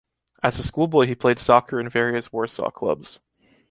[0.41, 3.19] As a schoolboy he played soccer in various Warsaw clubs.